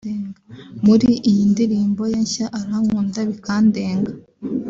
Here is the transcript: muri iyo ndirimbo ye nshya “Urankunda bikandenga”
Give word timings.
muri 0.85 1.09
iyo 1.29 1.43
ndirimbo 1.51 2.01
ye 2.11 2.19
nshya 2.25 2.45
“Urankunda 2.59 3.19
bikandenga” 3.29 4.11